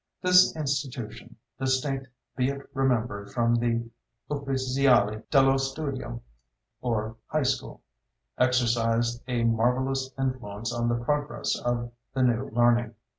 This 0.19 0.55
institution, 0.55 1.35
distinct, 1.59 2.07
be 2.35 2.49
it 2.49 2.67
remembered, 2.75 3.29
from 3.33 3.53
the 3.53 3.87
Uffiziali 4.31 5.21
dello 5.29 5.57
Studio 5.57 6.23
(or 6.81 7.17
high 7.27 7.43
school), 7.43 7.83
exercised 8.35 9.21
a 9.27 9.43
marvellous 9.43 10.09
influence 10.17 10.73
on 10.73 10.87
the 10.89 10.95
progress 10.95 11.55
of 11.55 11.91
the 12.15 12.23
"New 12.23 12.49
Learning." 12.49 12.95